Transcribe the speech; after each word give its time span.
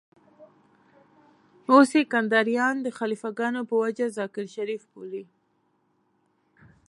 اوس 1.71 1.89
يې 1.97 2.03
کنداريان 2.13 2.75
د 2.81 2.87
خليفه 2.97 3.29
ګانو 3.39 3.61
په 3.69 3.75
وجه 3.83 4.05
ذاکر 4.17 4.45
شريف 4.55 4.83
بولي. 4.91 5.23